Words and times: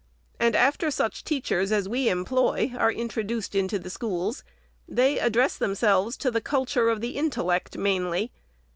And 0.39 0.55
after 0.55 0.89
such 0.89 1.23
teachers 1.23 1.71
as 1.71 1.87
we 1.87 2.09
employ 2.09 2.73
are 2.75 2.91
introduced 2.91 3.53
into 3.53 3.77
the 3.77 3.91
schools, 3.91 4.43
they 4.87 5.19
address 5.19 5.57
themselves 5.57 6.17
to 6.17 6.31
the 6.31 6.41
culture 6.41 6.89
of 6.89 7.03
Ihe 7.03 7.13
intellect 7.15 7.77
mainly. 7.77 8.31